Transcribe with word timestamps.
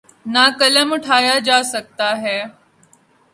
نہ 0.33 0.43
قلم 0.59 0.89
اٹھایا 0.93 1.35
جا 1.47 1.57
سکتا 1.73 2.09
ہے۔ 2.21 2.37